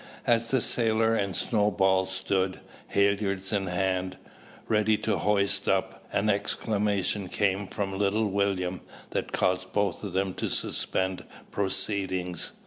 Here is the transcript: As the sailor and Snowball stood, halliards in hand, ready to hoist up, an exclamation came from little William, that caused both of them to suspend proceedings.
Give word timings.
As 0.25 0.47
the 0.49 0.61
sailor 0.61 1.13
and 1.13 1.35
Snowball 1.35 2.07
stood, 2.07 2.59
halliards 2.87 3.53
in 3.53 3.67
hand, 3.67 4.17
ready 4.67 4.97
to 4.97 5.19
hoist 5.19 5.67
up, 5.67 6.07
an 6.11 6.27
exclamation 6.27 7.29
came 7.29 7.67
from 7.67 7.95
little 7.99 8.25
William, 8.25 8.81
that 9.11 9.31
caused 9.31 9.71
both 9.73 10.03
of 10.03 10.13
them 10.13 10.33
to 10.33 10.49
suspend 10.49 11.23
proceedings. 11.51 12.53